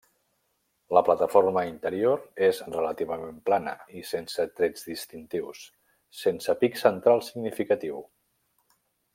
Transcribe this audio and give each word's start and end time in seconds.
La 0.97 1.01
plataforma 1.09 1.61
interior 1.71 2.23
és 2.47 2.61
relativament 2.77 3.37
plana 3.51 3.75
i 3.99 4.03
sense 4.13 4.47
trets 4.61 4.89
distintius, 4.89 5.63
sense 6.25 6.57
pic 6.65 6.83
central 6.87 7.27
significatiu. 7.33 8.05